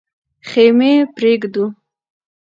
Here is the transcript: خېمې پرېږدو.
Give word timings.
خېمې 0.49 0.93
پرېږدو. 1.15 1.65